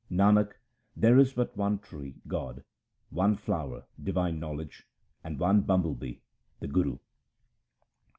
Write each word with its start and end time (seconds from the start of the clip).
Nanak, 0.09 0.53
there 0.97 1.19
is 1.19 1.33
but 1.33 1.55
one 1.55 1.77
tree 1.77 2.15
(God), 2.27 2.63
one 3.11 3.35
flower 3.35 3.85
(divine 4.03 4.39
knowledge), 4.39 4.87
and 5.23 5.37
one 5.37 5.61
bumble 5.61 5.93
bee 5.93 6.23
(the 6.59 6.67
Guru). 6.67 6.97